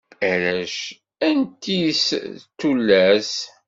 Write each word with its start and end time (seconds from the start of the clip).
Arrac 0.29 0.77
unti-is 1.29 2.05
d 2.39 2.41
tullas. 2.59 3.31